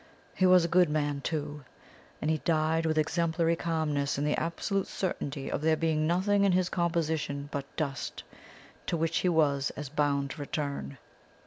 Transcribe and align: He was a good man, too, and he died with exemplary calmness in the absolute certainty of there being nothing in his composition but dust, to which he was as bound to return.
He 0.33 0.47
was 0.47 0.65
a 0.65 0.67
good 0.67 0.89
man, 0.89 1.21
too, 1.21 1.63
and 2.23 2.31
he 2.31 2.39
died 2.39 2.87
with 2.87 2.97
exemplary 2.97 3.55
calmness 3.55 4.17
in 4.17 4.25
the 4.25 4.33
absolute 4.35 4.87
certainty 4.87 5.47
of 5.51 5.61
there 5.61 5.77
being 5.77 6.07
nothing 6.07 6.43
in 6.43 6.53
his 6.53 6.69
composition 6.69 7.49
but 7.51 7.75
dust, 7.75 8.23
to 8.87 8.97
which 8.97 9.19
he 9.19 9.29
was 9.29 9.69
as 9.77 9.89
bound 9.89 10.31
to 10.31 10.41
return. 10.41 10.97